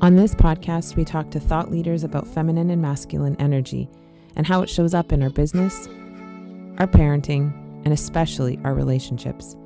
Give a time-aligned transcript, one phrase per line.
[0.00, 3.88] On this podcast, we talk to thought leaders about feminine and masculine energy
[4.36, 5.88] and how it shows up in our business,
[6.78, 7.52] our parenting,
[7.84, 9.56] and especially our relationships.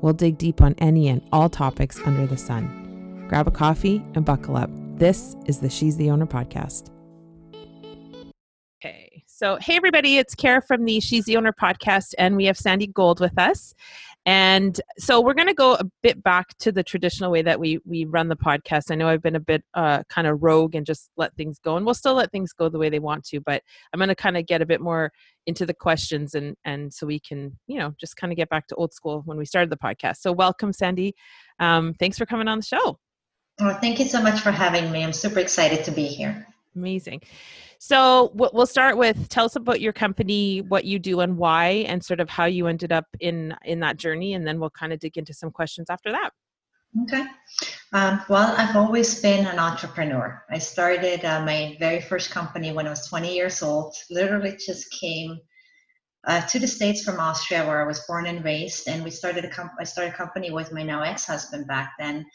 [0.00, 3.26] We'll dig deep on any and all topics under the sun.
[3.28, 4.70] Grab a coffee and buckle up.
[4.96, 6.90] This is the She's the Owner podcast.
[8.80, 12.56] Okay, so hey everybody, it's Kara from the She's the Owner podcast, and we have
[12.56, 13.74] Sandy Gold with us.
[14.26, 17.78] And so we're going to go a bit back to the traditional way that we
[17.86, 18.90] we run the podcast.
[18.90, 21.76] I know I've been a bit uh, kind of rogue and just let things go,
[21.76, 23.40] and we'll still let things go the way they want to.
[23.40, 25.10] But I'm going to kind of get a bit more
[25.46, 28.66] into the questions, and and so we can you know just kind of get back
[28.66, 30.18] to old school when we started the podcast.
[30.18, 31.14] So welcome, Sandy.
[31.58, 32.98] Um, thanks for coming on the show.
[33.58, 35.02] Well, thank you so much for having me.
[35.02, 36.46] I'm super excited to be here.
[36.76, 37.22] Amazing.
[37.78, 42.04] So we'll start with tell us about your company, what you do, and why, and
[42.04, 45.00] sort of how you ended up in in that journey, and then we'll kind of
[45.00, 46.30] dig into some questions after that.
[47.02, 47.24] Okay.
[47.92, 50.44] Um, well, I've always been an entrepreneur.
[50.50, 53.94] I started uh, my very first company when I was 20 years old.
[54.10, 55.38] Literally, just came
[56.26, 59.44] uh, to the states from Austria, where I was born and raised, and we started
[59.44, 62.26] a comp- I started a company with my now ex-husband back then,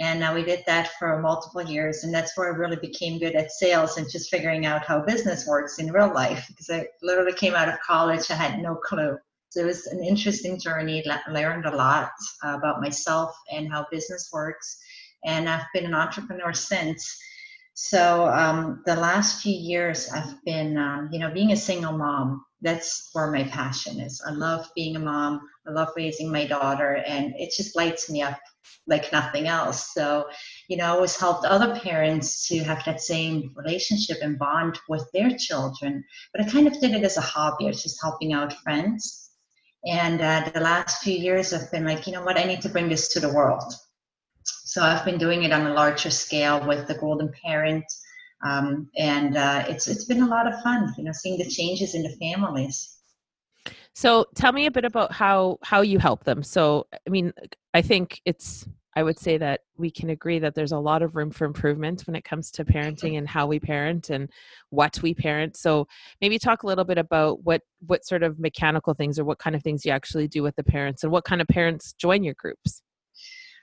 [0.00, 2.04] and uh, we did that for multiple years.
[2.04, 5.46] And that's where I really became good at sales and just figuring out how business
[5.46, 9.18] works in real life because I literally came out of college, I had no clue.
[9.50, 12.12] So it was an interesting journey, learned a lot
[12.42, 14.78] uh, about myself and how business works.
[15.24, 17.18] And I've been an entrepreneur since.
[17.74, 22.42] So um, the last few years, I've been, um, you know, being a single mom.
[22.62, 24.22] That's where my passion is.
[24.26, 25.40] I love being a mom.
[25.70, 28.38] I love raising my daughter, and it just lights me up
[28.86, 29.92] like nothing else.
[29.94, 30.26] So,
[30.68, 35.08] you know, I always helped other parents to have that same relationship and bond with
[35.12, 36.04] their children.
[36.32, 37.66] But I kind of did it as a hobby.
[37.66, 39.30] I was just helping out friends.
[39.86, 42.68] And uh, the last few years, I've been like, you know what, I need to
[42.68, 43.72] bring this to the world.
[44.44, 47.84] So I've been doing it on a larger scale with the Golden Parent.
[48.44, 51.94] Um, and uh, it's it's been a lot of fun, you know, seeing the changes
[51.94, 52.99] in the families.
[53.94, 56.42] So tell me a bit about how how you help them.
[56.42, 57.32] So I mean,
[57.74, 61.14] I think it's I would say that we can agree that there's a lot of
[61.14, 64.28] room for improvement when it comes to parenting and how we parent and
[64.70, 65.56] what we parent.
[65.56, 65.86] So
[66.20, 69.54] maybe talk a little bit about what what sort of mechanical things or what kind
[69.54, 72.34] of things you actually do with the parents and what kind of parents join your
[72.34, 72.82] groups.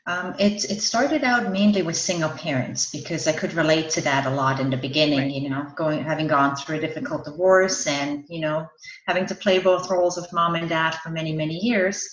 [0.07, 4.25] Um, it, it started out mainly with single parents because I could relate to that
[4.25, 5.31] a lot in the beginning, right.
[5.31, 8.65] you know, going having gone through a difficult divorce and, you know,
[9.05, 12.07] having to play both roles of mom and dad for many, many years.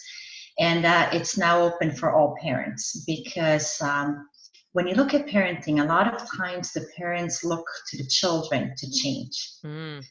[0.59, 4.29] And uh, it's now open for all parents because um,
[4.73, 8.75] when you look at parenting, a lot of times the parents look to the children
[8.77, 9.51] to change.
[9.65, 10.05] Mm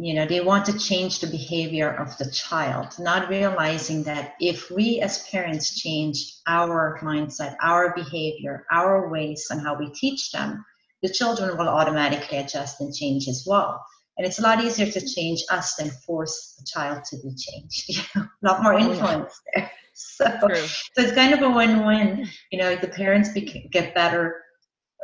[0.00, 4.70] you know they want to change the behavior of the child not realizing that if
[4.70, 10.64] we as parents change our mindset our behavior our ways and how we teach them
[11.02, 13.84] the children will automatically adjust and change as well.
[14.16, 17.84] And it's a lot easier to change us than force the child to be changed
[17.88, 19.70] you know a lot more oh, influence there.
[20.00, 24.40] So, so it's kind of a win-win you know the parents be- get better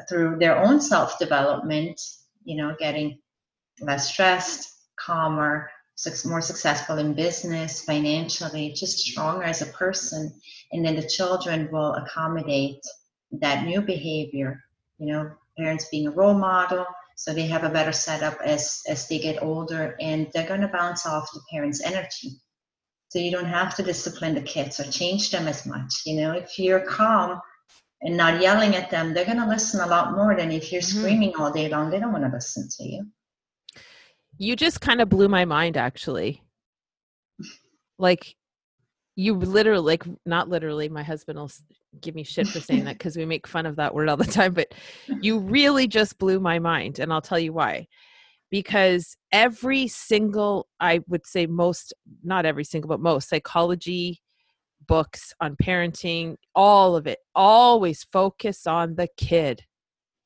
[0.08, 2.00] through their own self-development
[2.44, 3.18] you know getting
[3.80, 5.70] less stressed calmer,
[6.24, 10.32] more successful in business, financially, just stronger as a person.
[10.72, 12.82] And then the children will accommodate
[13.32, 14.62] that new behavior.
[14.98, 16.84] You know, parents being a role model,
[17.16, 20.68] so they have a better setup as as they get older, and they're going to
[20.68, 22.40] bounce off the parents' energy.
[23.08, 26.02] So you don't have to discipline the kids or change them as much.
[26.04, 27.40] You know, if you're calm
[28.02, 30.82] and not yelling at them, they're going to listen a lot more than if you're
[30.82, 30.98] mm-hmm.
[30.98, 31.90] screaming all day long.
[31.90, 33.06] They don't want to listen to you.
[34.38, 36.42] You just kind of blew my mind, actually.
[37.98, 38.34] Like,
[39.16, 41.50] you literally, like, not literally, my husband will
[42.00, 44.24] give me shit for saying that because we make fun of that word all the
[44.24, 44.74] time, but
[45.20, 46.98] you really just blew my mind.
[46.98, 47.86] And I'll tell you why.
[48.50, 51.92] Because every single, I would say most,
[52.22, 54.20] not every single, but most psychology
[54.86, 59.64] books on parenting, all of it, always focus on the kid.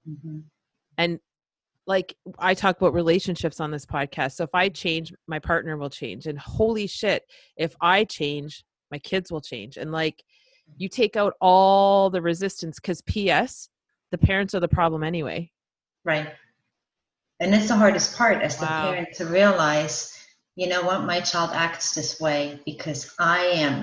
[0.08, 0.40] Mm-hmm.
[0.96, 1.20] And
[1.88, 4.32] like I talk about relationships on this podcast.
[4.32, 6.26] So if I change, my partner will change.
[6.26, 7.24] And holy shit,
[7.56, 9.78] if I change, my kids will change.
[9.78, 10.22] And like
[10.76, 13.70] you take out all the resistance because PS,
[14.12, 15.50] the parents are the problem anyway.
[16.04, 16.28] Right.
[17.40, 18.66] And that's the hardest part as wow.
[18.66, 20.14] the parent to realize,
[20.56, 23.74] you know what, my child acts this way because I am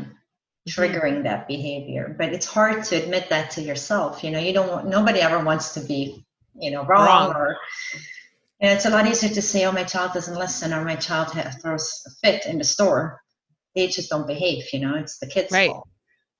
[0.69, 0.81] mm-hmm.
[0.81, 2.15] triggering that behavior.
[2.15, 4.23] But it's hard to admit that to yourself.
[4.23, 6.24] You know, you don't want nobody ever wants to be
[6.59, 7.35] you know wrong, wrong.
[7.35, 7.57] or
[8.61, 11.27] and it's a lot easier to say oh my child doesn't listen or my child
[11.61, 13.21] throws a fit in the store
[13.75, 15.69] they just don't behave you know it's the kid's right.
[15.69, 15.87] fault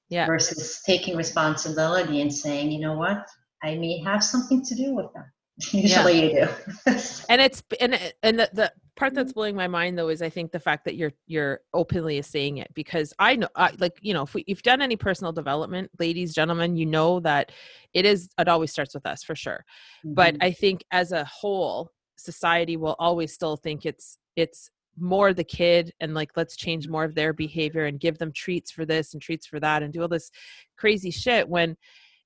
[0.09, 3.25] yeah versus taking responsibility and saying you know what
[3.65, 5.25] I may have something to do with them.
[5.71, 6.49] Usually yeah.
[6.85, 6.99] you do.
[7.29, 9.39] and it's and and the, the part that's mm-hmm.
[9.39, 12.73] blowing my mind though is I think the fact that you're you're openly saying it
[12.73, 15.91] because I know I, like you know if we, if you've done any personal development,
[15.99, 17.51] ladies, gentlemen, you know that
[17.93, 19.65] it is it always starts with us for sure.
[20.05, 20.13] Mm-hmm.
[20.13, 25.43] But I think as a whole, society will always still think it's it's more the
[25.43, 29.13] kid and like let's change more of their behavior and give them treats for this
[29.13, 30.31] and treats for that and do all this
[30.77, 31.75] crazy shit when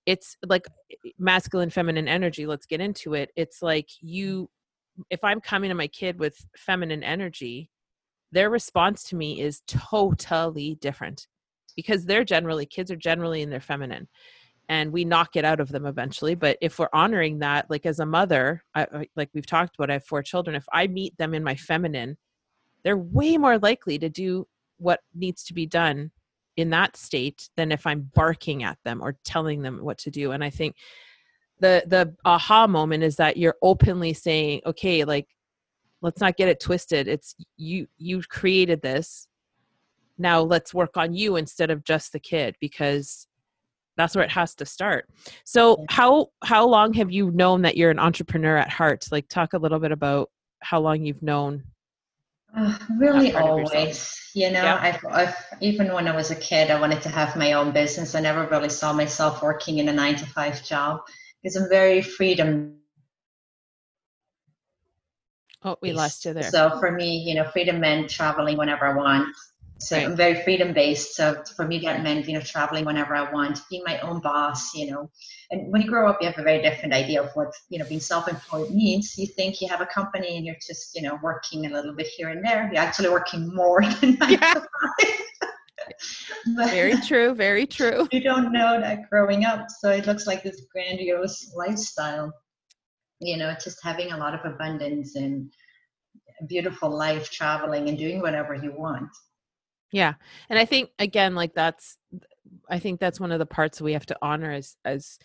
[0.06, 0.68] it's like
[1.18, 4.50] masculine feminine energy let's get into it it's like you
[5.10, 7.70] if i'm coming to my kid with feminine energy
[8.32, 11.28] their response to me is totally different
[11.76, 14.08] because they're generally kids are generally in their feminine
[14.68, 18.00] and we knock it out of them eventually but if we're honoring that like as
[18.00, 21.34] a mother I, like we've talked about i have four children if i meet them
[21.34, 22.18] in my feminine
[22.84, 24.48] they're way more likely to do
[24.78, 26.12] what needs to be done
[26.60, 30.32] in that state than if I'm barking at them or telling them what to do.
[30.32, 30.76] And I think
[31.60, 35.28] the the aha moment is that you're openly saying, okay, like
[36.02, 37.08] let's not get it twisted.
[37.08, 39.28] It's you you created this.
[40.18, 43.28] Now let's work on you instead of just the kid because
[43.98, 45.08] that's where it has to start.
[45.46, 49.06] So how how long have you known that you're an entrepreneur at heart?
[49.12, 50.30] Like talk a little bit about
[50.62, 51.64] how long you've known
[52.58, 54.80] uh, really always you know yeah.
[54.82, 58.16] I've, I've, even when i was a kid i wanted to have my own business
[58.16, 61.02] i never really saw myself working in a nine to five job
[61.42, 62.76] because i'm very freedom
[65.64, 68.96] oh we lost you there so for me you know freedom meant traveling whenever i
[68.96, 69.36] want
[69.80, 70.06] so right.
[70.06, 71.16] I'm very freedom based.
[71.16, 74.76] So for me, that meant you know traveling whenever I want, being my own boss.
[74.76, 75.10] You know,
[75.52, 77.86] and when you grow up, you have a very different idea of what you know
[77.86, 79.18] being self-employed means.
[79.18, 82.08] You think you have a company and you're just you know working a little bit
[82.08, 82.70] here and there.
[82.72, 84.62] You're actually working more than yeah.
[86.56, 87.34] very true.
[87.34, 88.08] Very true.
[88.12, 92.34] You don't know that growing up, so it looks like this grandiose lifestyle.
[93.20, 95.52] You know, just having a lot of abundance and
[96.40, 99.10] a beautiful life, traveling and doing whatever you want.
[99.92, 100.14] Yeah.
[100.50, 101.98] And I think again like that's
[102.70, 105.18] I think that's one of the parts we have to honor as as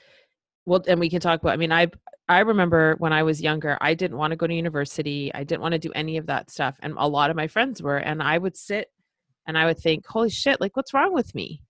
[0.66, 1.88] well and we can talk about I mean I
[2.28, 5.30] I remember when I was younger I didn't want to go to university.
[5.34, 7.82] I didn't want to do any of that stuff and a lot of my friends
[7.82, 8.90] were and I would sit
[9.46, 11.62] and I would think, "Holy shit, like what's wrong with me?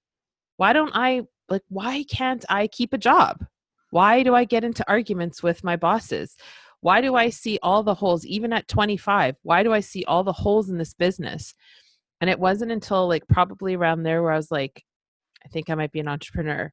[0.56, 3.44] Why don't I like why can't I keep a job?
[3.90, 6.36] Why do I get into arguments with my bosses?
[6.80, 9.36] Why do I see all the holes even at 25?
[9.42, 11.54] Why do I see all the holes in this business?"
[12.20, 14.82] And it wasn't until like probably around there where I was like,
[15.44, 16.72] I think I might be an entrepreneur.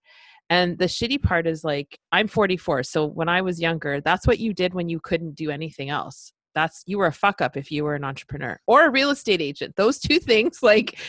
[0.49, 2.83] And the shitty part is like, I'm 44.
[2.83, 6.33] So when I was younger, that's what you did when you couldn't do anything else.
[6.53, 9.41] That's you were a fuck up if you were an entrepreneur or a real estate
[9.41, 9.75] agent.
[9.75, 10.99] Those two things, like,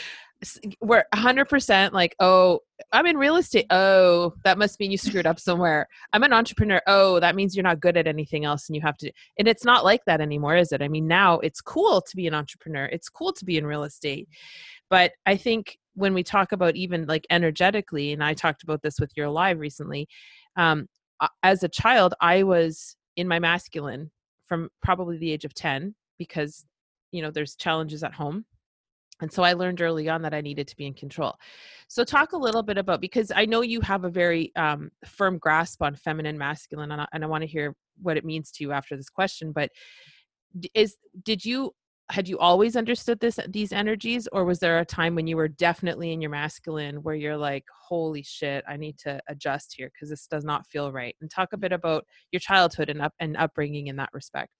[0.80, 2.60] we're 100% like, oh,
[2.92, 3.66] I'm in real estate.
[3.70, 5.86] Oh, that must mean you screwed up somewhere.
[6.12, 6.80] I'm an entrepreneur.
[6.86, 9.12] Oh, that means you're not good at anything else and you have to.
[9.38, 10.82] And it's not like that anymore, is it?
[10.82, 13.84] I mean, now it's cool to be an entrepreneur, it's cool to be in real
[13.84, 14.28] estate.
[14.90, 18.98] But I think when we talk about even like energetically, and I talked about this
[18.98, 20.08] with your live recently,
[20.56, 20.86] um,
[21.42, 24.10] as a child, I was in my masculine
[24.52, 26.66] from probably the age of 10 because,
[27.10, 28.44] you know, there's challenges at home
[29.22, 31.34] and so I learned early on that I needed to be in control.
[31.88, 35.38] So, talk a little bit about because I know you have a very um, firm
[35.38, 38.64] grasp on feminine, masculine, and I, and I want to hear what it means to
[38.64, 39.52] you after this question.
[39.52, 39.70] But
[40.74, 41.72] is did you
[42.10, 45.48] had you always understood this these energies, or was there a time when you were
[45.48, 50.10] definitely in your masculine where you're like, "Holy shit, I need to adjust here because
[50.10, 51.16] this does not feel right"?
[51.20, 54.52] And talk a bit about your childhood and up and upbringing in that respect.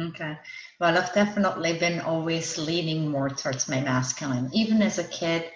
[0.00, 0.38] Okay.
[0.78, 4.48] Well, I've definitely been always leaning more towards my masculine.
[4.52, 5.50] Even as a kid,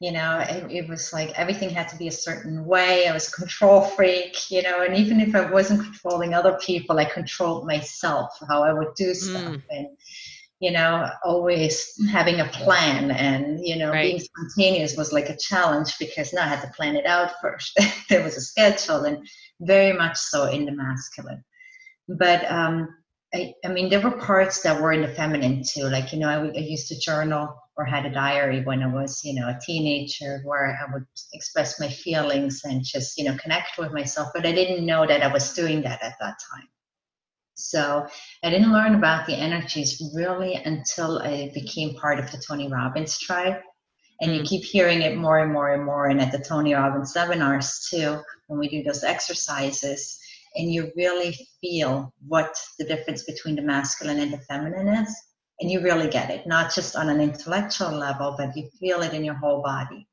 [0.00, 3.08] you know, it, it, was like everything had to be a certain way.
[3.08, 6.98] I was a control freak, you know, and even if I wasn't controlling other people,
[6.98, 9.54] I controlled myself, how I would do stuff.
[9.54, 9.62] Mm.
[9.70, 9.88] And,
[10.60, 14.02] you know, always having a plan and, you know, right.
[14.02, 17.78] being spontaneous was like a challenge because now I had to plan it out first.
[18.08, 19.26] there was a schedule and
[19.60, 21.44] very much so in the masculine.
[22.08, 22.88] But um,
[23.32, 25.84] I, I mean, there were parts that were in the feminine too.
[25.84, 29.20] Like, you know, I, I used to journal or had a diary when I was,
[29.22, 33.78] you know, a teenager where I would express my feelings and just, you know, connect
[33.78, 34.30] with myself.
[34.34, 36.68] But I didn't know that I was doing that at that time.
[37.58, 38.06] So
[38.44, 43.18] I didn't learn about the energies really until I became part of the Tony Robbins
[43.18, 43.60] tribe.
[44.20, 44.46] And you hmm.
[44.46, 46.06] keep hearing it more and more and more.
[46.06, 50.18] And at the Tony Robbins seminars too, when we do those exercises,
[50.54, 55.14] and you really feel what the difference between the masculine and the feminine is
[55.60, 59.12] and you really get it not just on an intellectual level but you feel it
[59.12, 60.06] in your whole body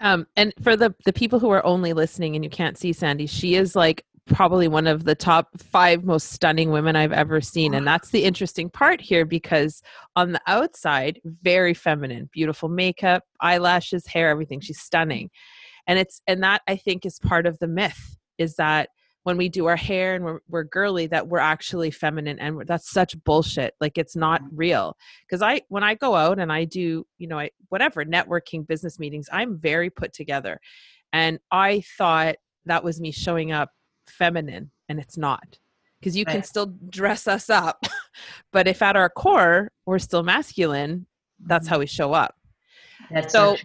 [0.00, 3.26] Um, and for the the people who are only listening and you can't see Sandy,
[3.26, 7.74] she is like probably one of the top five most stunning women I've ever seen.
[7.74, 9.82] And that's the interesting part here because
[10.16, 14.60] on the outside, very feminine, beautiful makeup, eyelashes, hair, everything.
[14.60, 15.30] She's stunning.
[15.86, 18.88] And it's and that I think is part of the myth is that
[19.22, 22.88] when we do our hair and we're, we're girly that we're actually feminine and that's
[22.88, 24.48] such bullshit like it's not mm.
[24.52, 28.64] real because i when i go out and i do you know i whatever networking
[28.64, 30.60] business meetings i'm very put together
[31.12, 33.70] and i thought that was me showing up
[34.10, 35.58] feminine and it's not
[36.00, 36.34] because you right.
[36.34, 37.84] can still dress us up
[38.52, 41.06] but if at our core we're still masculine
[41.46, 41.74] that's mm-hmm.
[41.74, 42.36] how we show up
[43.10, 43.56] that's so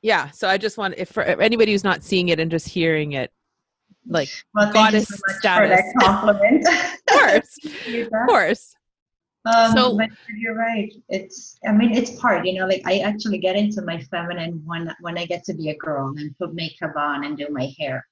[0.00, 3.12] yeah so i just want if for anybody who's not seeing it and just hearing
[3.12, 3.32] it
[4.08, 5.80] like well, goddess so status.
[6.00, 6.66] compliment.
[6.66, 8.74] of course, of course.
[9.44, 10.92] Um, so, but you're right.
[11.08, 14.94] It's, I mean, it's part, you know, like I actually get into my feminine when,
[15.00, 18.06] when I get to be a girl and put makeup on and do my hair.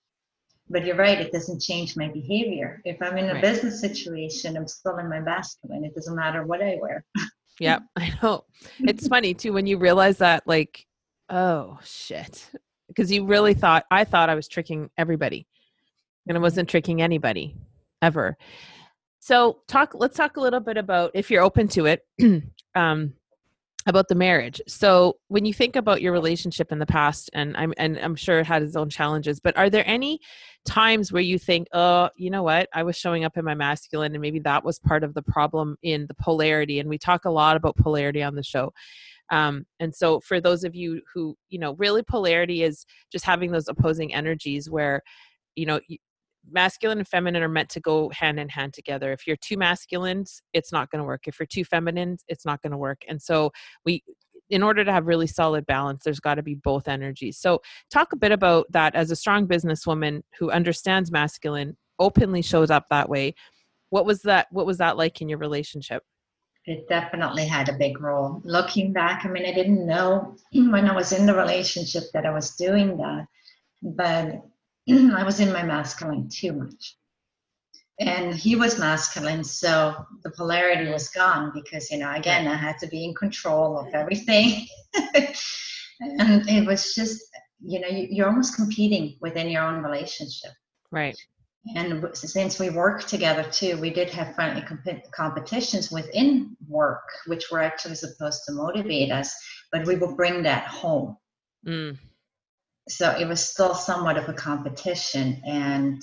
[0.71, 2.81] But you're right, it doesn't change my behavior.
[2.85, 3.43] If I'm in a right.
[3.43, 5.85] business situation, I'm still in my masculine.
[5.85, 7.05] It doesn't matter what I wear.
[7.61, 8.45] yeah, I know.
[8.79, 10.87] It's funny too when you realize that, like,
[11.29, 12.50] oh shit.
[12.87, 15.47] Because you really thought, I thought I was tricking everybody
[16.29, 17.57] and i wasn't tricking anybody
[18.03, 18.37] ever.
[19.19, 22.07] So talk let's talk a little bit about if you're open to it
[22.75, 23.12] um
[23.87, 24.61] about the marriage.
[24.69, 28.41] So when you think about your relationship in the past and I'm and I'm sure
[28.41, 30.21] it had its own challenges, but are there any
[30.67, 32.69] times where you think, "Oh, you know what?
[32.75, 35.77] I was showing up in my masculine and maybe that was part of the problem
[35.83, 38.73] in the polarity." And we talk a lot about polarity on the show.
[39.31, 43.51] Um, and so for those of you who you know really polarity is just having
[43.53, 45.03] those opposing energies where
[45.57, 45.81] you know
[46.49, 49.13] masculine and feminine are meant to go hand in hand together.
[49.13, 51.27] If you're too masculine, it's not going to work.
[51.27, 53.03] If you're too feminine, it's not going to work.
[53.09, 53.51] And so
[53.85, 54.03] we
[54.51, 57.39] in order to have really solid balance, there's got to be both energies.
[57.39, 62.71] So talk a bit about that as a strong businesswoman who understands masculine, openly shows
[62.71, 63.35] up that way.
[63.91, 66.03] What was that what was that like in your relationship?
[66.67, 68.43] It definitely had a big role.
[68.45, 72.31] Looking back, I mean, I didn't know when I was in the relationship that I
[72.31, 73.27] was doing that.
[73.83, 74.43] But
[75.17, 76.97] I was in my masculine too much.
[78.01, 79.95] And he was masculine, so
[80.25, 83.93] the polarity was gone because, you know, again, I had to be in control of
[83.93, 84.67] everything.
[84.95, 87.23] and it was just,
[87.63, 90.53] you know, you're almost competing within your own relationship.
[90.91, 91.17] Right.
[91.77, 97.51] And since we work together too, we did have friendly comp- competitions within work, which
[97.51, 99.35] were actually supposed to motivate us,
[99.73, 101.19] but we will bring that home.
[101.67, 101.99] Mm
[102.91, 105.41] so it was still somewhat of a competition.
[105.47, 106.03] And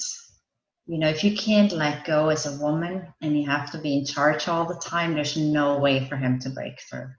[0.86, 3.98] you know if you can't let go as a woman and you have to be
[3.98, 7.10] in charge all the time there's no way for him to break through.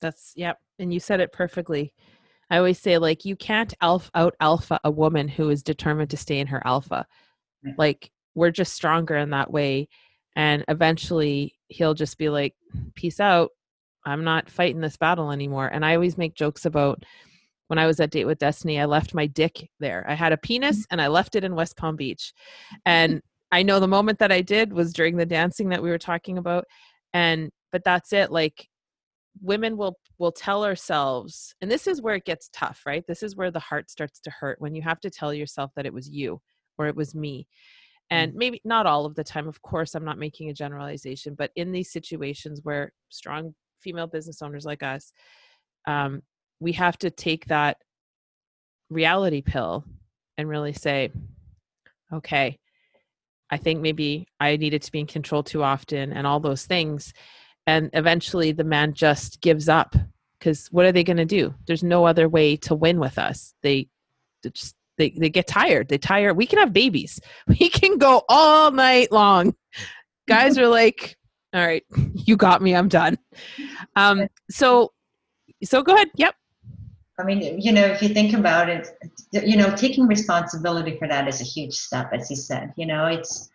[0.00, 0.58] That's yep.
[0.78, 1.94] And you said it perfectly.
[2.50, 6.16] I always say like you can't alpha out alpha a woman who is determined to
[6.16, 7.06] stay in her alpha.
[7.64, 7.74] Right.
[7.78, 9.88] like we're just stronger in that way.
[10.36, 12.54] And eventually he'll just be like
[12.94, 13.50] peace out.
[14.04, 15.66] I'm not fighting this battle anymore.
[15.66, 17.02] And i always make jokes about
[17.68, 20.04] when I was at Date with Destiny, I left my dick there.
[20.08, 20.86] I had a penis mm.
[20.90, 22.32] and I left it in West Palm Beach.
[22.84, 23.20] And
[23.52, 26.38] I know the moment that I did was during the dancing that we were talking
[26.38, 26.64] about.
[27.12, 28.30] And but that's it.
[28.30, 28.68] Like
[29.42, 33.04] women will will tell ourselves, and this is where it gets tough, right?
[33.06, 35.86] This is where the heart starts to hurt when you have to tell yourself that
[35.86, 36.40] it was you
[36.78, 37.46] or it was me.
[38.10, 38.36] And mm.
[38.36, 41.72] maybe not all of the time, of course, I'm not making a generalization, but in
[41.72, 45.12] these situations where strong female business owners like us,
[45.86, 46.22] um,
[46.60, 47.78] we have to take that
[48.90, 49.84] reality pill
[50.38, 51.10] and really say,
[52.12, 52.58] okay,
[53.50, 57.12] I think maybe I needed to be in control too often and all those things.
[57.66, 59.94] And eventually the man just gives up
[60.38, 61.54] because what are they going to do?
[61.66, 63.54] There's no other way to win with us.
[63.62, 63.88] They
[64.42, 65.88] just, they, they get tired.
[65.88, 66.34] They tire.
[66.34, 67.20] We can have babies.
[67.48, 69.54] We can go all night long.
[70.28, 71.16] Guys are like,
[71.52, 71.84] all right,
[72.14, 72.74] you got me.
[72.74, 73.18] I'm done.
[73.94, 74.92] Um, so,
[75.64, 76.08] so go ahead.
[76.16, 76.34] Yep.
[77.18, 78.88] I mean, you know, if you think about it,
[79.32, 82.74] you know, taking responsibility for that is a huge step, as you said.
[82.76, 83.48] You know, it's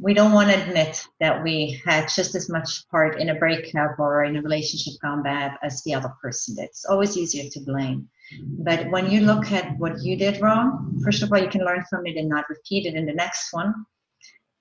[0.00, 3.98] we don't want to admit that we had just as much part in a breakup
[3.98, 6.64] or in a relationship gone bad as the other person did.
[6.64, 8.08] It's always easier to blame.
[8.42, 11.84] But when you look at what you did wrong, first of all, you can learn
[11.88, 13.74] from it and not repeat it in the next one.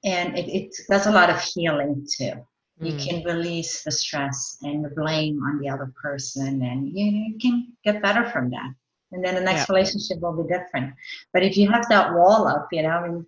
[0.03, 2.33] And it, it does a lot of healing too
[2.79, 3.07] you mm.
[3.07, 8.01] can release the stress and the blame on the other person and you, can get
[8.01, 8.71] better from that.
[9.12, 9.75] And then the next yeah.
[9.75, 10.93] relationship will be different.
[11.33, 13.25] But if you have that wall up you know i mean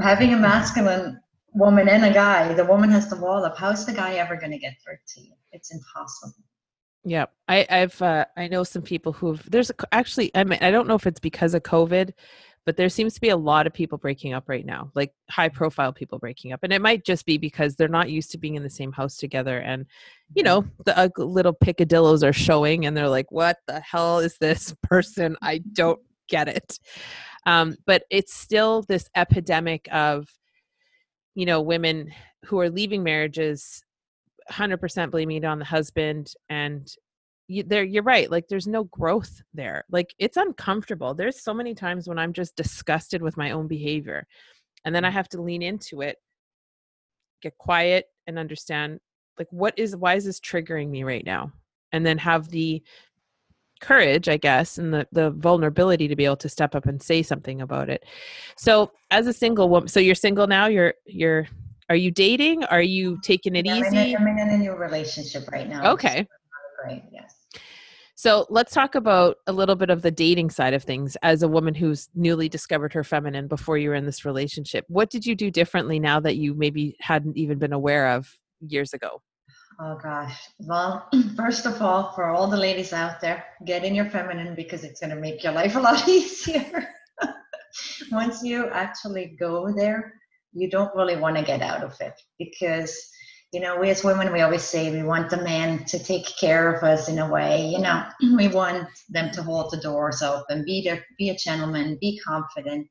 [0.00, 1.20] having a masculine
[1.54, 4.36] woman and a guy the woman has the wall up how is the guy ever
[4.36, 5.32] going to get through to you?
[5.52, 6.42] It's impossible.
[7.04, 10.70] Yeah, I, I've uh, I know some people who've there's a, actually I mean I
[10.70, 12.12] don't know if it's because of COVID,
[12.64, 15.48] but there seems to be a lot of people breaking up right now, like high
[15.48, 18.54] profile people breaking up, and it might just be because they're not used to being
[18.54, 19.86] in the same house together, and
[20.34, 24.36] you know the uh, little picadillos are showing, and they're like, "What the hell is
[24.38, 25.36] this person?
[25.42, 26.78] I don't get it."
[27.46, 30.28] Um, but it's still this epidemic of
[31.34, 32.12] you know women
[32.44, 33.82] who are leaving marriages
[34.50, 36.92] 100% blaming it on the husband and
[37.52, 41.74] you, there you're right like there's no growth there like it's uncomfortable there's so many
[41.74, 44.26] times when i'm just disgusted with my own behavior
[44.84, 45.12] and then i mm.
[45.12, 46.16] have to lean into it
[47.42, 48.98] get quiet and understand
[49.38, 51.52] like what is why is this triggering me right now
[51.92, 52.82] and then have the
[53.80, 57.22] courage i guess and the the vulnerability to be able to step up and say
[57.22, 58.04] something about it
[58.56, 61.48] so as a single woman so you're single now you're you're
[61.88, 62.64] are you dating?
[62.64, 64.14] Are you taking it Yeah, I'm in, easy?
[64.14, 65.92] a, I'm in a new relationship right now.
[65.92, 66.26] Okay.
[66.82, 67.02] Great.
[67.12, 67.41] Yes.
[68.22, 71.48] So let's talk about a little bit of the dating side of things as a
[71.48, 74.84] woman who's newly discovered her feminine before you were in this relationship.
[74.86, 78.92] What did you do differently now that you maybe hadn't even been aware of years
[78.92, 79.20] ago?
[79.80, 80.38] Oh gosh.
[80.60, 84.84] Well, first of all, for all the ladies out there, get in your feminine because
[84.84, 86.86] it's going to make your life a lot easier.
[88.12, 90.14] Once you actually go there,
[90.52, 92.96] you don't really want to get out of it because
[93.52, 96.72] you know we as women we always say we want the man to take care
[96.72, 98.04] of us in a way you know
[98.36, 102.88] we want them to hold the doors open be there be a gentleman be confident.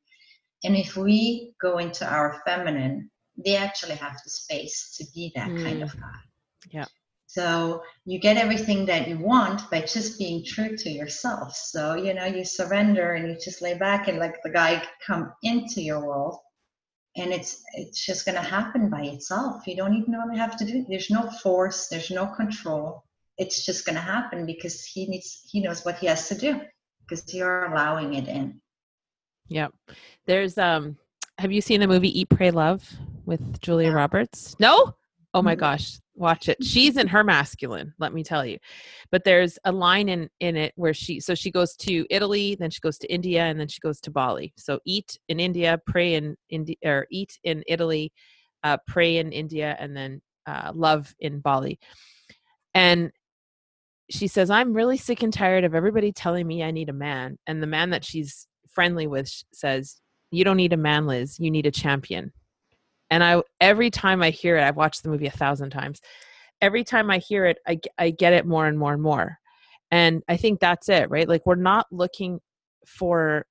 [0.63, 3.10] And if we go into our feminine
[3.44, 5.63] they actually have the space to be that mm.
[5.63, 6.20] kind of guy.
[6.70, 6.86] Yeah.
[7.25, 11.56] So you get everything that you want by just being true to yourself.
[11.56, 15.34] So you know you surrender and you just lay back and let the guy come
[15.41, 16.38] into your world
[17.18, 19.68] and it's it's just going to happen by itself.
[19.68, 20.80] You don't even really have to do.
[20.80, 23.03] It there's no force there's no control.
[23.38, 26.62] It's just going to happen because he needs he knows what he has to do
[27.03, 28.62] because you're allowing it in.
[29.48, 29.74] Yep.
[30.25, 30.98] There's um
[31.38, 32.88] have you seen the movie eat pray love
[33.25, 33.96] with julia yeah.
[33.96, 34.56] roberts?
[34.60, 34.96] No?
[35.34, 36.64] Oh my gosh watch it.
[36.64, 38.57] She's in her masculine let me tell you.
[39.12, 42.70] But there's a line in in it where she so she goes to italy then
[42.70, 44.53] she goes to india and then she goes to bali.
[44.57, 48.14] So eat in india pray in india or eat in italy
[48.64, 51.79] uh, pray in india and then uh, love in bali.
[52.74, 53.12] And
[54.10, 57.38] she says i'm really sick and tired of everybody telling me i need a man.
[57.48, 60.00] And the man that she's friendly with says
[60.31, 61.40] you don't need a man liz.
[61.40, 62.31] You need a champion
[63.12, 66.02] and i every time i hear it i've watched the movie a thousand times
[66.62, 69.38] every time i hear it i, I get it more and more and more
[69.92, 72.40] and i think that's it right like we're not looking
[72.88, 73.46] for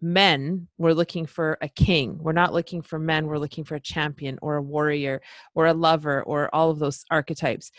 [0.00, 3.80] men we're looking for a king we're not looking for men we're looking for a
[3.80, 5.20] champion or a warrior
[5.56, 7.72] or a lover or all of those archetypes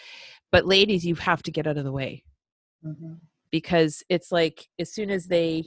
[0.52, 2.24] but ladies you have to get out of the way
[2.86, 3.14] mm-hmm.
[3.52, 5.64] because it's like as soon as they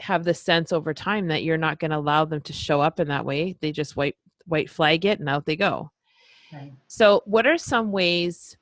[0.00, 3.00] have the sense over time that you're not going to allow them to show up
[3.00, 5.90] in that way they just white white flag it and out they go
[6.52, 6.72] right.
[6.86, 8.56] so what are some ways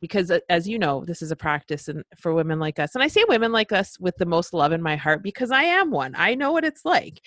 [0.00, 3.02] because uh, as you know this is a practice and for women like us and
[3.02, 5.90] i say women like us with the most love in my heart because i am
[5.90, 7.22] one i know what it's like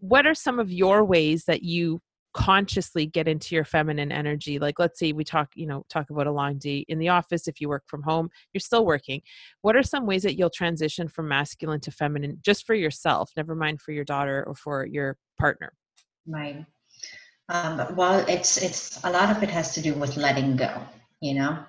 [0.00, 2.00] what are some of your ways that you
[2.34, 6.26] consciously get into your feminine energy like let's say we talk you know talk about
[6.26, 9.20] a long day in the office if you work from home you're still working.
[9.60, 13.54] What are some ways that you'll transition from masculine to feminine just for yourself never
[13.54, 15.72] mind for your daughter or for your partner?
[16.26, 16.64] Right.
[17.48, 20.82] Um, well it's it's a lot of it has to do with letting go
[21.22, 21.64] you know?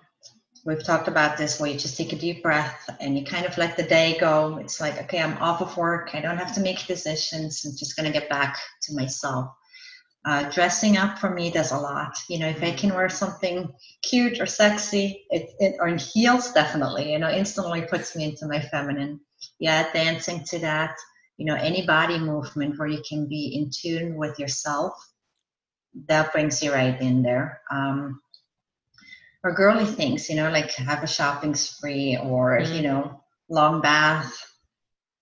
[0.65, 3.58] We've talked about this where you just take a deep breath and you kind of
[3.58, 4.58] let the day go.
[4.58, 6.12] It's like okay i'm off of work.
[6.13, 7.63] I don't have to make decisions.
[7.65, 9.54] I'm just going to get back to myself
[10.26, 12.16] uh, dressing up for me does a lot.
[12.30, 16.54] You know, if I can wear something cute or sexy, it, it or in heels,
[16.54, 17.12] definitely.
[17.12, 19.20] You know, instantly puts me into my feminine.
[19.60, 20.96] Yeah, dancing to that.
[21.38, 24.94] You know, any body movement where you can be in tune with yourself,
[26.08, 27.62] that brings you right in there.
[27.70, 28.22] Um,
[29.44, 32.74] or girly things, you know, like have a shopping spree or mm-hmm.
[32.76, 34.34] you know, long bath,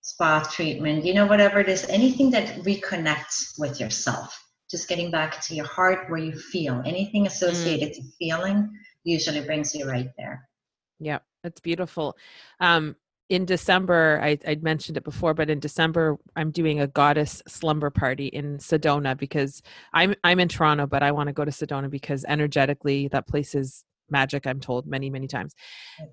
[0.02, 1.06] spa treatment.
[1.06, 4.38] You know, whatever it is, anything that reconnects with yourself
[4.71, 6.81] just getting back to your heart where you feel.
[6.86, 7.95] Anything associated mm.
[7.95, 8.69] to feeling
[9.03, 10.47] usually brings you right there.
[10.99, 12.15] Yeah that's beautiful.
[12.60, 12.95] Um
[13.29, 17.89] in december I, i'd mentioned it before but in december i'm doing a goddess slumber
[17.89, 19.62] party in sedona because
[19.93, 23.55] i'm i'm in toronto but i want to go to sedona because energetically that place
[23.55, 25.55] is magic i'm told many many times.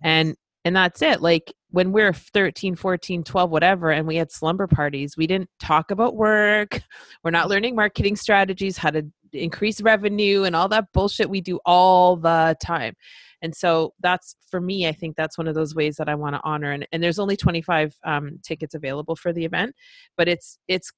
[0.01, 1.23] And and that's it.
[1.23, 5.91] Like when we're 13 14 12 whatever and we had slumber parties we didn't talk
[5.91, 6.81] about work.
[7.25, 11.59] We're not learning marketing strategies how to increase revenue and all that bullshit we do
[11.67, 12.95] all the time.
[13.43, 16.35] And so that's for me i think that's one of those ways that i want
[16.35, 19.75] to honor and, and there's only 25 um, tickets available for the event
[20.17, 20.91] but it's it's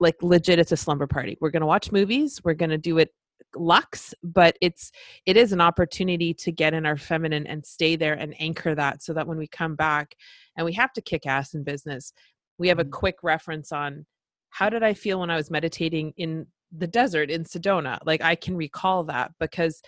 [0.00, 1.38] like legit it's a slumber party.
[1.40, 3.10] We're going to watch movies we're going to do it
[3.56, 4.90] lux but it's
[5.26, 9.02] it is an opportunity to get in our feminine and stay there and anchor that
[9.02, 10.14] so that when we come back
[10.56, 12.12] and we have to kick ass in business
[12.58, 12.90] we have a mm-hmm.
[12.90, 14.04] quick reference on
[14.50, 17.98] how did i feel when i was meditating in the desert in sedona?
[18.04, 19.82] Like i can recall that because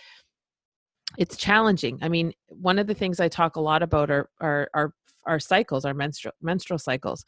[1.17, 1.99] it's challenging.
[2.01, 4.93] I mean one of the things i talk a lot about are are our,
[5.25, 7.23] our cycles our menstrual menstrual cycles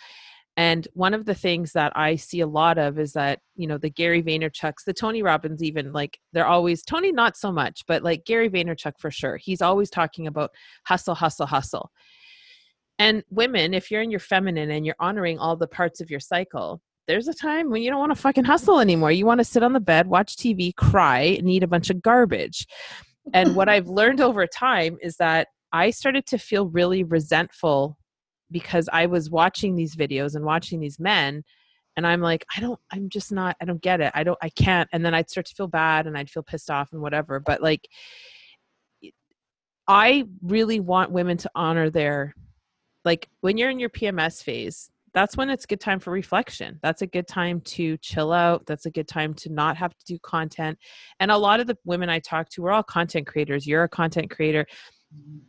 [0.59, 3.77] and one of the things that I see a lot of is that, you know,
[3.77, 8.03] the Gary Vaynerchuk's, the Tony Robbins, even like they're always, Tony, not so much, but
[8.03, 9.37] like Gary Vaynerchuk for sure.
[9.37, 10.51] He's always talking about
[10.83, 11.91] hustle, hustle, hustle.
[12.97, 16.19] And women, if you're in your feminine and you're honoring all the parts of your
[16.19, 19.13] cycle, there's a time when you don't want to fucking hustle anymore.
[19.13, 22.01] You want to sit on the bed, watch TV, cry, and eat a bunch of
[22.01, 22.67] garbage.
[23.33, 27.97] And what I've learned over time is that I started to feel really resentful
[28.51, 31.43] because I was watching these videos and watching these men
[31.97, 34.11] and I'm like, I don't, I'm just not, I don't get it.
[34.15, 34.89] I don't, I can't.
[34.93, 37.39] And then I'd start to feel bad and I'd feel pissed off and whatever.
[37.39, 37.89] But like,
[39.87, 42.33] I really want women to honor their,
[43.05, 46.79] like, when you're in your PMS phase, that's when it's good time for reflection.
[46.83, 48.65] That's a good time to chill out.
[48.67, 50.77] That's a good time to not have to do content.
[51.19, 53.65] And a lot of the women I talk to, we're all content creators.
[53.65, 54.65] You're a content creator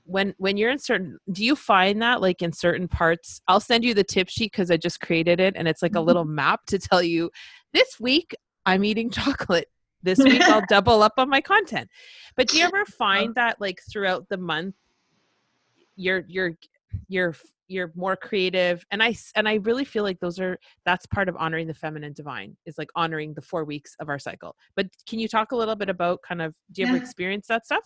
[0.04, 3.84] when when you're in certain do you find that like in certain parts i'll send
[3.84, 6.64] you the tip sheet because i just created it and it's like a little map
[6.66, 7.30] to tell you
[7.72, 8.34] this week
[8.66, 9.68] i'm eating chocolate.
[10.02, 11.88] This week i'll double up on my content.
[12.36, 14.74] But do you ever find that like throughout the month
[15.94, 16.52] you're you're
[17.08, 17.36] you're
[17.68, 18.82] you're more creative?
[18.90, 22.14] And i and i really feel like those are that's part of honoring the feminine
[22.14, 24.56] divine is like honoring the four weeks of our cycle.
[24.74, 27.66] But can you talk a little bit about kind of do you ever experience that
[27.66, 27.84] stuff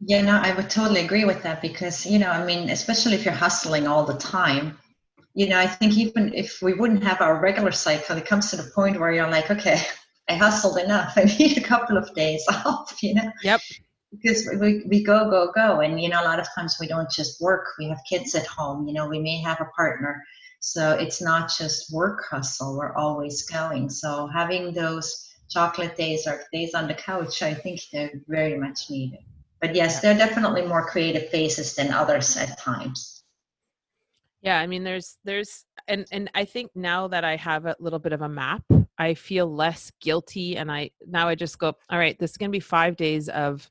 [0.00, 3.24] yeah, no, I would totally agree with that because, you know, I mean, especially if
[3.24, 4.78] you're hustling all the time,
[5.34, 8.56] you know, I think even if we wouldn't have our regular cycle, it comes to
[8.56, 9.80] the point where you're like, okay,
[10.28, 11.12] I hustled enough.
[11.16, 13.30] I need a couple of days off, you know?
[13.42, 13.60] Yep.
[14.10, 15.80] Because we, we go, go, go.
[15.80, 18.46] And, you know, a lot of times we don't just work, we have kids at
[18.46, 20.24] home, you know, we may have a partner.
[20.60, 23.88] So it's not just work hustle, we're always going.
[23.88, 28.90] So having those chocolate days or days on the couch, I think they're very much
[28.90, 29.20] needed.
[29.60, 33.20] But yes, are definitely more creative faces than others at times.
[34.42, 37.98] Yeah, I mean there's there's and and I think now that I have a little
[37.98, 38.62] bit of a map,
[38.98, 42.50] I feel less guilty and I now I just go, all right, this is going
[42.50, 43.70] to be 5 days of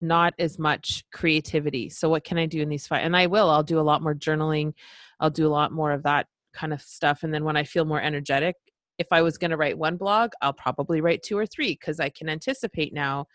[0.00, 1.88] not as much creativity.
[1.90, 3.04] So what can I do in these five?
[3.04, 3.50] And I will.
[3.50, 4.72] I'll do a lot more journaling.
[5.20, 7.84] I'll do a lot more of that kind of stuff and then when I feel
[7.84, 8.56] more energetic,
[8.98, 12.00] if I was going to write one blog, I'll probably write two or three because
[12.00, 13.26] I can anticipate now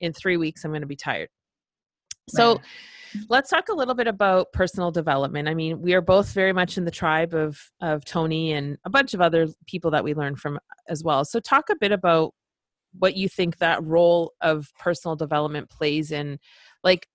[0.00, 1.28] in 3 weeks I'm going to be tired.
[2.28, 2.60] So
[3.28, 5.48] let's talk a little bit about personal development.
[5.48, 8.90] I mean, we are both very much in the tribe of of Tony and a
[8.90, 10.58] bunch of other people that we learn from
[10.88, 11.24] as well.
[11.24, 12.34] So talk a bit about
[12.98, 16.38] what you think that role of personal development plays in
[16.82, 17.06] like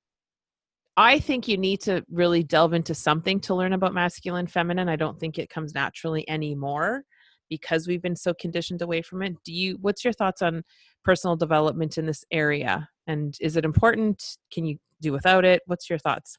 [0.98, 4.89] I think you need to really delve into something to learn about masculine feminine.
[4.89, 7.04] I don't think it comes naturally anymore
[7.50, 9.36] because we've been so conditioned away from it.
[9.45, 10.63] Do you what's your thoughts on
[11.04, 12.89] personal development in this area?
[13.10, 14.38] And is it important?
[14.54, 15.63] Can you do without it?
[15.65, 16.38] What's your thoughts?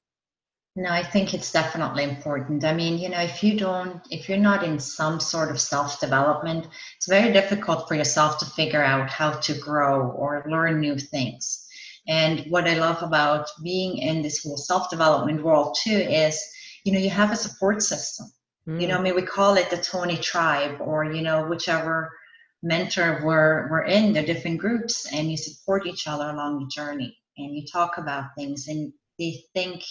[0.77, 2.65] No, I think it's definitely important.
[2.65, 5.99] I mean, you know, if you don't, if you're not in some sort of self
[5.99, 10.97] development, it's very difficult for yourself to figure out how to grow or learn new
[10.97, 11.67] things.
[12.07, 16.41] And what I love about being in this whole self development world too is,
[16.85, 18.31] you know, you have a support system.
[18.69, 18.81] Mm.
[18.81, 19.03] You know, I mm.
[19.03, 22.13] mean, we call it the Tony tribe or, you know, whichever
[22.63, 27.17] mentor we're, we're in, the different groups, and you support each other along the journey
[27.39, 29.83] and you talk about things and they think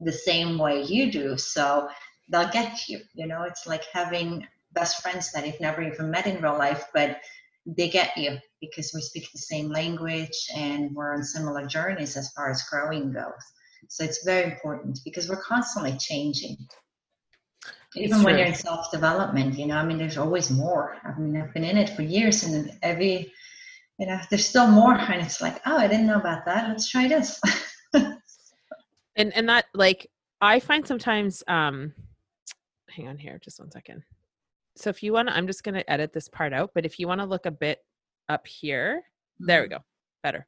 [0.00, 1.88] the same way you do so
[2.28, 3.42] they'll get you you know?
[3.44, 7.20] It's like having best friends that you've never even met in real life but
[7.66, 12.32] they get you because we speak the same language and we're on similar journeys as
[12.32, 13.44] far as growing goes.
[13.88, 16.56] So it's very important because we're constantly changing
[17.94, 20.96] even when you're in self-development you know i mean there's always more.
[21.04, 23.32] I mean i've been in it for years and every
[23.98, 26.68] you know there's still more and it's like oh i didn't know about that.
[26.68, 27.40] Let's try this.
[29.16, 30.06] And and that like
[30.40, 31.92] i find sometimes um
[32.88, 34.02] hang on here just one second.
[34.76, 37.06] So if you want i'm just going to edit this part out but if you
[37.06, 37.84] want to look a bit
[38.30, 39.02] up here
[39.38, 39.76] there we mm-hmm.
[39.76, 39.84] go.
[40.22, 40.46] Better.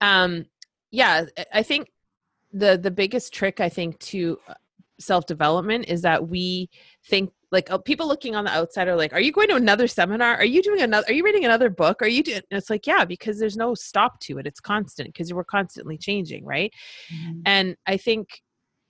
[0.00, 0.46] Um
[0.90, 1.90] yeah i think
[2.52, 4.54] the the biggest trick i think to uh,
[4.98, 6.68] self development is that we
[7.04, 9.86] think like uh, people looking on the outside are like are you going to another
[9.86, 10.34] seminar?
[10.34, 12.02] Are you doing another are you reading another book?
[12.02, 14.46] Are you doing and it's like yeah because there's no stop to it.
[14.46, 16.72] It's constant because we're constantly changing right?
[17.12, 17.40] Mm-hmm.
[17.46, 18.40] and i think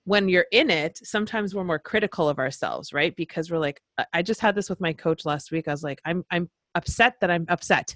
[0.05, 3.15] when you're in it sometimes we're more critical of ourselves right?
[3.15, 3.81] Because we're like
[4.13, 5.67] i just had this with my coach last week.
[5.67, 7.95] I was like i'm i'm upset that i'm upset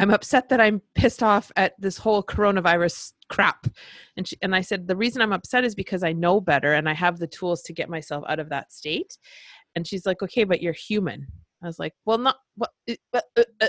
[0.00, 3.66] i'm upset that i'm pissed off at this whole coronavirus crap.
[4.16, 6.88] And she, and i said the reason i'm upset is because i know better and
[6.88, 9.16] i have the tools to get myself out of that state.
[9.76, 11.26] And she's like okay but you're human.
[11.62, 13.68] I was like well not what uh, uh, uh,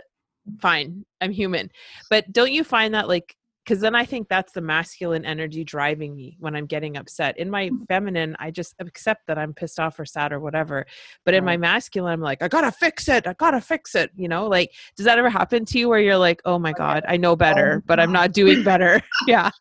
[0.59, 1.69] fine i'm human.
[2.09, 3.35] But don't you find that like
[3.71, 7.37] because then I think that's the masculine energy driving me when I'm getting upset.
[7.37, 7.87] In my mm.
[7.87, 10.85] feminine, I just accept that I'm pissed off or sad or whatever.
[11.23, 13.25] But in my masculine, I'm like, I gotta fix it.
[13.27, 14.11] I gotta fix it.
[14.13, 17.05] You know, like, does that ever happen to you where you're like, oh my God,
[17.07, 19.01] I know better, but I'm not doing better?
[19.25, 19.51] yeah.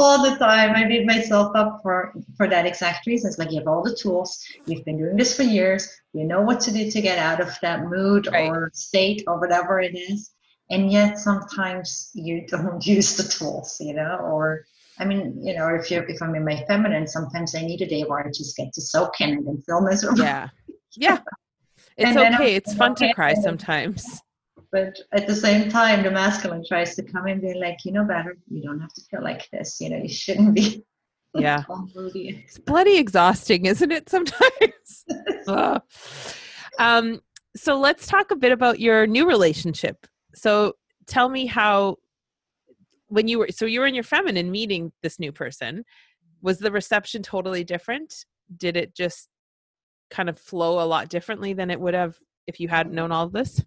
[0.00, 0.74] All the time.
[0.74, 3.28] I beat myself up for, for that exact reason.
[3.28, 4.42] It's like you have all the tools.
[4.66, 5.88] You've been doing this for years.
[6.12, 8.48] You know what to do to get out of that mood right.
[8.48, 10.33] or state or whatever it is
[10.74, 14.64] and yet sometimes you don't use the tools you know or
[14.98, 17.86] i mean you know if you're if i'm in my feminine sometimes i need a
[17.86, 20.22] day where i just get to soak in it and feel miserable.
[20.22, 20.48] Yeah.
[20.96, 21.18] Yeah.
[21.96, 22.56] It's okay.
[22.56, 23.06] It's fun okay.
[23.06, 24.20] to cry sometimes.
[24.72, 27.92] But at the same time the masculine tries to come in and be like you
[27.92, 28.36] know better.
[28.50, 29.80] You don't have to feel like this.
[29.80, 30.84] You know you shouldn't be
[31.34, 31.62] yeah.
[31.94, 35.04] it's bloody exhausting isn't it sometimes?
[36.80, 37.20] Um
[37.54, 40.74] so let's talk a bit about your new relationship so
[41.06, 41.96] tell me how
[43.08, 45.84] when you were so you were in your feminine meeting this new person.
[46.42, 48.26] Was the reception totally different?
[48.56, 49.28] Did it just
[50.10, 52.16] kind of flow a lot differently than it would have
[52.46, 53.62] if you hadn't known all of this?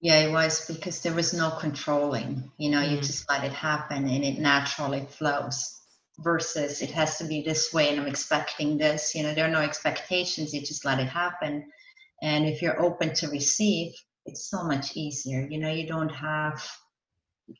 [0.00, 2.90] Yeah it was because there was no controlling you know mm.
[2.90, 5.80] you just let it happen and it naturally flows
[6.18, 9.50] versus it has to be this way and i'm expecting this you know there are
[9.50, 11.66] no expectations you just let it happen.
[12.22, 13.94] And if you're open to receive
[14.26, 15.46] it's so much easier.
[15.48, 16.66] You know, you don't have,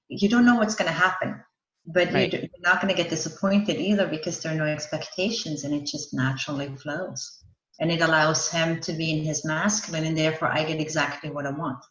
[0.08, 1.40] you don't know what's going to happen,
[1.86, 2.32] but right.
[2.32, 6.12] you're not going to get disappointed either because there are no expectations and it just
[6.12, 7.42] naturally flows.
[7.78, 11.44] And it allows him to be in his masculine, and therefore I get exactly what
[11.44, 11.84] I want.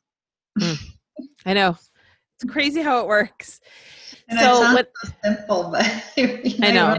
[0.59, 0.79] Mm.
[1.45, 1.77] I know.
[2.35, 3.61] It's crazy how it works.
[4.27, 5.85] And so what, so simple, but
[6.17, 6.97] I know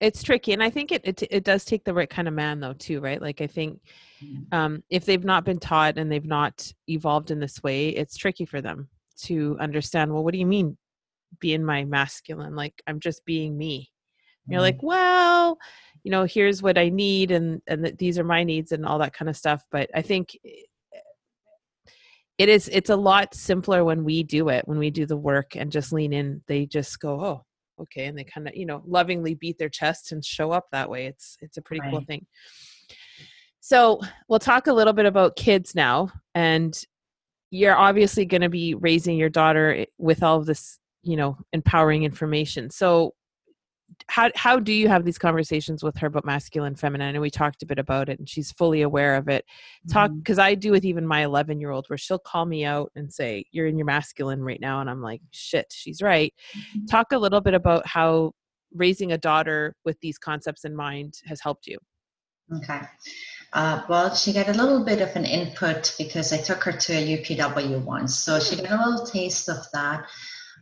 [0.00, 2.60] it's tricky and i think it, it it does take the right kind of man
[2.60, 3.80] though too right like i think
[4.22, 4.42] mm-hmm.
[4.52, 8.44] um if they've not been taught and they've not evolved in this way it's tricky
[8.44, 10.76] for them to understand well what do you mean
[11.38, 13.90] being my masculine like i'm just being me
[14.48, 14.86] you're like mm-hmm.
[14.86, 15.58] well
[16.02, 18.98] you know here's what i need and and th- these are my needs and all
[18.98, 20.36] that kind of stuff but i think
[22.38, 25.56] it is it's a lot simpler when we do it when we do the work
[25.56, 27.44] and just lean in they just go oh
[27.80, 30.88] okay and they kind of you know lovingly beat their chest and show up that
[30.88, 31.90] way it's it's a pretty right.
[31.90, 32.24] cool thing
[33.60, 36.84] so we'll talk a little bit about kids now and
[37.50, 41.36] you're obviously going to be raising your daughter eh, with all of this you know
[41.52, 43.14] empowering information so
[44.08, 47.62] how how do you have these conversations with her about masculine feminine and we talked
[47.62, 49.44] a bit about it and she's fully aware of it
[49.90, 50.48] talk because mm-hmm.
[50.48, 53.44] i do with even my 11 year old where she'll call me out and say
[53.52, 56.86] you're in your masculine right now and i'm like shit she's right mm-hmm.
[56.86, 58.32] talk a little bit about how
[58.74, 61.78] raising a daughter with these concepts in mind has helped you
[62.54, 62.80] okay
[63.52, 66.92] uh, well, she got a little bit of an input because I took her to
[66.92, 68.16] a UPW once.
[68.16, 70.06] So she got a little taste of that.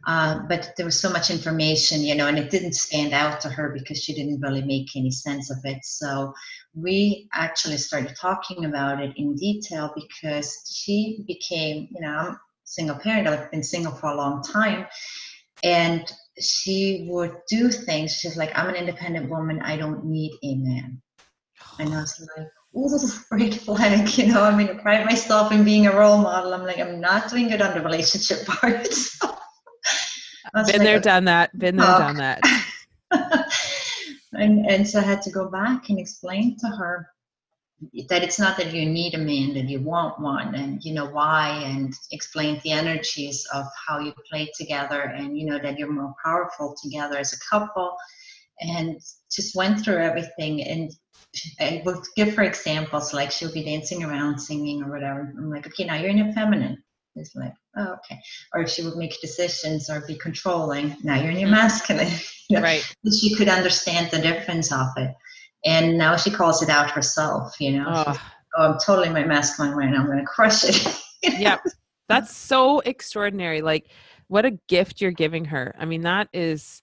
[0.09, 3.49] Uh, but there was so much information, you know, and it didn't stand out to
[3.51, 5.85] her because she didn't really make any sense of it.
[5.85, 6.33] So
[6.75, 12.97] we actually started talking about it in detail because she became, you know, I'm single
[12.97, 13.29] parent.
[13.29, 14.87] I've been single for a long time,
[15.63, 18.15] and she would do things.
[18.15, 19.61] She's like, "I'm an independent woman.
[19.61, 21.03] I don't need a man,"
[21.79, 22.47] and I was like.
[22.77, 24.43] Oh, this is red flag, you know.
[24.43, 26.53] I mean, I pride myself in being a role model.
[26.53, 28.87] I'm like, I'm not doing good on the relationship part.
[28.93, 29.38] So
[30.67, 31.59] been like, there, done that.
[31.59, 31.99] Been there, oh.
[31.99, 32.41] done that.
[34.33, 37.09] and and so I had to go back and explain to her
[38.09, 41.07] that it's not that you need a man, that you want one, and you know
[41.07, 45.93] why, and explain the energies of how you play together, and you know that you're
[45.93, 47.97] more powerful together as a couple,
[48.61, 50.91] and just went through everything and.
[51.61, 55.35] I would give her examples like she'll be dancing around, singing or whatever.
[55.37, 56.83] I'm like, okay, now you're in a feminine
[57.19, 58.21] it's like, oh, okay.
[58.55, 61.57] Or if she would make decisions or be controlling, now you're in your mm-hmm.
[61.57, 62.13] masculine.
[62.51, 62.83] Right.
[63.21, 65.11] She could understand the difference of it.
[65.67, 67.85] And now she calls it out herself, you know.
[67.87, 68.21] Oh,
[68.57, 70.01] oh I'm totally my masculine right now.
[70.01, 70.99] I'm going to crush it.
[71.39, 71.61] yep.
[72.09, 73.61] That's so extraordinary.
[73.61, 73.91] Like,
[74.29, 75.75] what a gift you're giving her.
[75.79, 76.81] I mean, that is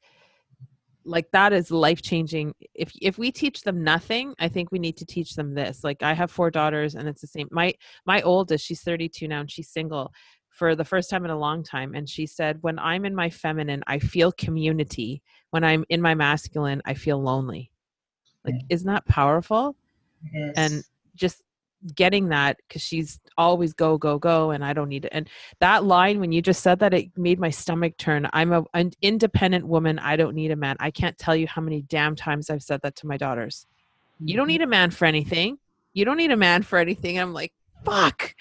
[1.05, 4.97] like that is life changing if if we teach them nothing i think we need
[4.97, 5.83] to teach them this.
[5.83, 7.73] Like i have four daughters and it's the same my
[8.05, 10.11] my oldest she's 32 now and she's single
[10.49, 13.29] for the first time in a long time and she said when i'm in my
[13.29, 15.21] feminine i feel community.
[15.51, 17.71] When i'm in my masculine i feel lonely.
[18.43, 19.75] Like isn't that powerful?
[20.33, 20.53] Yes.
[20.57, 20.83] and
[21.15, 21.43] just
[21.95, 25.09] getting that because she's always go go go and i don't need it.
[25.11, 28.27] And that line when you just said that it made my stomach turn.
[28.33, 29.99] I'm a, an independent woman.
[29.99, 30.77] I don't need a man.
[30.79, 33.67] I can't tell you how many damn times i've said that to my daughters.
[34.19, 34.49] You don't Mhm.
[34.49, 35.57] need a man for anything.
[35.93, 37.19] You don't need a man for anything.
[37.19, 38.33] I'm like fuck.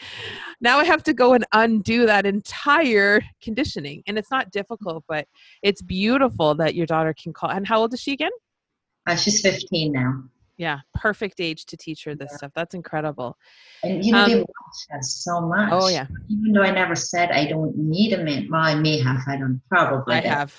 [0.61, 4.03] Now i have to go and undo that entire conditioning.
[4.07, 5.27] And it's not difficult but
[5.63, 7.51] it's beautiful that your daughter can call.
[7.51, 8.33] And how old is she again?
[9.07, 10.23] Uh, she's 15 now.
[10.57, 13.37] Yeah perfect age to teach her this stuff that's incredible
[13.83, 15.71] And you know, they Um, watch us so much.
[15.73, 18.49] oh yeah Even though I never said I don't need a man.
[18.51, 19.21] Well, I may have.
[19.27, 20.31] I don't probably i did.
[20.31, 20.55] have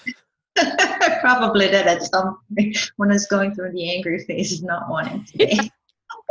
[1.21, 4.89] probably did at some point when I was going through the angry phase of not
[4.89, 5.71] wanting to be.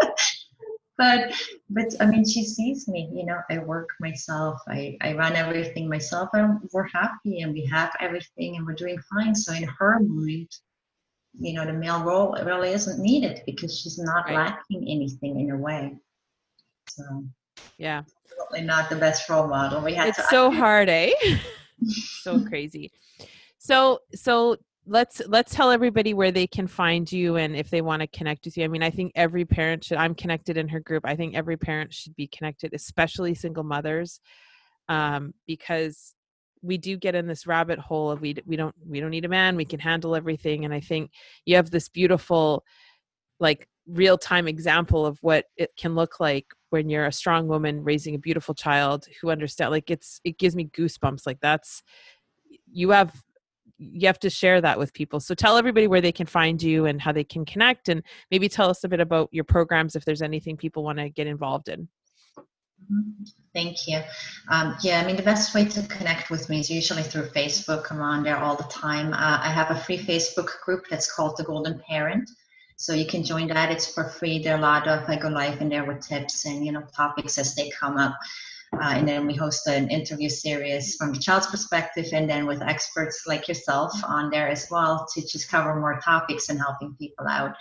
[0.98, 1.32] but
[1.70, 5.88] but I mean she sees me, you know, I work myself, I, I run everything
[5.88, 9.34] myself and we're happy and we have everything and we're doing fine.
[9.34, 10.48] So in her mind,
[11.38, 14.36] you know, the male role really isn't needed because she's not Right.
[14.36, 15.96] lacking anything in a way.
[16.88, 17.24] So
[17.78, 18.02] yeah
[18.36, 19.80] probably not the best role model.
[19.82, 21.12] We had it's to so hard eh
[22.22, 22.92] so crazy
[23.58, 28.00] so so let's let's tell everybody where they can find you and if they want
[28.00, 30.80] to connect with you i mean i think every parent should i'm connected in her
[30.80, 34.20] group i think every parent should be connected especially single mothers
[34.90, 36.14] um, because
[36.64, 39.28] we do get in this rabbit hole of we we don't we don't need a
[39.28, 41.10] man we can handle everything and i think
[41.44, 42.64] you have this beautiful
[43.38, 47.84] like real time example of what it can look like when you're a strong woman
[47.84, 51.82] raising a beautiful child who understand like it's it gives me goosebumps like that's
[52.70, 53.22] you have
[53.76, 56.86] you have to share that with people so tell everybody where they can find you
[56.86, 60.04] and how they can connect and maybe tell us a bit about your programs if
[60.04, 61.88] there's anything people want to get involved in.
[63.54, 64.00] Thank you.
[64.50, 67.90] Um, yeah, I mean, the best way to connect with me is usually through Facebook.
[67.90, 69.12] I'm on there all the time.
[69.12, 72.28] Uh, I have a free Facebook group that's called The Golden Parent.
[72.76, 73.70] So you can join that.
[73.70, 74.42] It's for free.
[74.42, 76.82] There are a lot of, I go live in there with tips and, you know,
[76.96, 78.16] topics as they come up.
[78.74, 82.60] Uh, and then we host an interview series from the child's perspective and then with
[82.60, 87.26] experts like yourself on there as well to just cover more topics and helping people
[87.28, 87.54] out.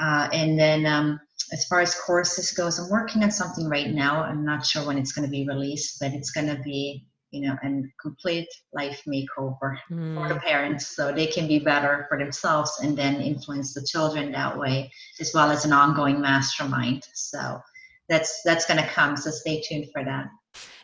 [0.00, 1.20] Uh, and then um,
[1.52, 4.22] as far as courses goes, I'm working on something right now.
[4.22, 7.48] I'm not sure when it's going to be released, but it's going to be, you
[7.48, 9.76] know, a complete life makeover
[10.14, 13.86] for the Mm, parents so they can be better for themselves and then influence the
[13.86, 17.02] children that way, as well as an ongoing mastermind.
[17.14, 17.60] So
[18.08, 19.16] that's that's going to come.
[19.16, 20.26] So stay tuned for that.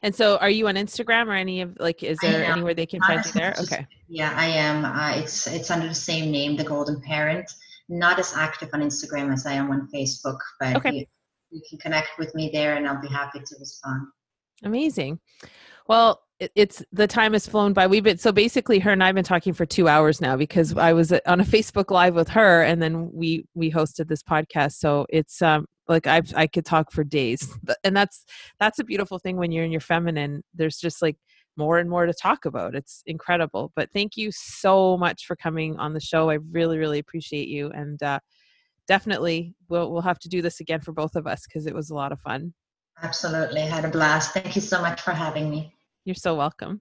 [0.02, 3.00] and so are you on instagram or any of like is there anywhere they can
[3.00, 4.84] Not find you there okay Yeah, I am.
[4.84, 7.50] Uh, it's it's under the same name, the Golden Parent.
[7.88, 10.92] Not as active on Instagram as I am on Facebook, but Okay.
[10.92, 11.06] you,
[11.50, 14.08] you can connect with me there, and I'll be happy to respond.
[14.64, 15.20] Amazing.
[15.88, 16.22] Well,
[16.54, 17.86] it's the time has flown by.
[17.86, 20.92] We've been so basically her and I've been talking for two hours now because I
[20.92, 24.72] was uh, on a Facebook live with her and then we we hosted this podcast.
[24.72, 27.48] So it's um like I I could talk for days,
[27.84, 28.24] and that's
[28.60, 30.42] that's a beautiful thing when you're in your feminine.
[30.54, 31.16] There's just like
[31.56, 32.74] more and more to talk about.
[32.74, 33.72] It's incredible.
[33.74, 36.30] But thank you so much for coming on the show.
[36.30, 38.02] I really really appreciate you and.
[38.02, 38.20] uh
[38.88, 41.90] Definitely, we'll we'll have to do this again for both of us because it was
[41.90, 42.54] a lot of fun.
[43.02, 44.32] Absolutely, had a blast.
[44.32, 45.74] Thank you so much for having me.
[46.04, 46.80] You're so welcome.